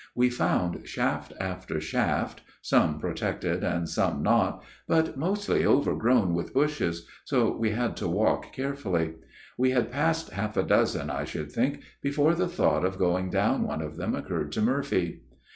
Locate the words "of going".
12.83-13.29